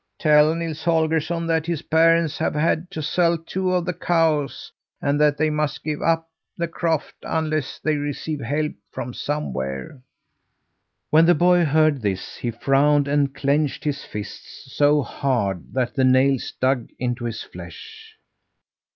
Tell 0.17 0.55
Nils 0.55 0.83
Holgersson 0.83 1.45
that 1.45 1.67
his 1.67 1.83
parents 1.83 2.39
have 2.39 2.55
had 2.55 2.89
to 2.89 3.03
sell 3.03 3.37
two 3.37 3.71
of 3.71 3.85
the 3.85 3.93
cows 3.93 4.71
and 4.99 5.21
that 5.21 5.37
they 5.37 5.51
must 5.51 5.83
give 5.83 6.01
up 6.01 6.27
the 6.57 6.67
croft 6.67 7.13
unless 7.21 7.77
they 7.77 7.97
receive 7.97 8.39
help 8.39 8.71
from 8.89 9.13
somewhere." 9.13 10.01
When 11.11 11.27
the 11.27 11.35
boy 11.35 11.65
heard 11.65 12.01
this 12.01 12.37
he 12.37 12.49
frowned 12.49 13.07
and 13.07 13.35
clenched 13.35 13.83
his 13.83 14.03
fists 14.03 14.71
so 14.75 15.03
hard 15.03 15.71
that 15.73 15.93
the 15.93 16.03
nails 16.03 16.51
dug 16.59 16.89
into 16.97 17.25
his 17.25 17.43
flesh. 17.43 18.17